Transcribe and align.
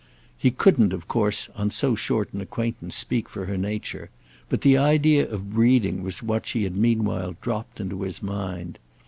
He 0.35 0.49
couldn't 0.49 0.93
of 0.93 1.07
course 1.07 1.47
on 1.55 1.69
so 1.69 1.93
short 1.93 2.33
an 2.33 2.41
acquaintance 2.41 2.95
speak 2.95 3.29
for 3.29 3.45
her 3.45 3.55
nature, 3.55 4.09
but 4.49 4.61
the 4.61 4.75
idea 4.75 5.29
of 5.29 5.53
breeding 5.53 6.01
was 6.01 6.23
what 6.23 6.47
she 6.47 6.63
had 6.63 6.75
meanwhile 6.75 7.35
dropped 7.39 7.79
into 7.79 8.01
his 8.01 8.23
mind. 8.23 8.79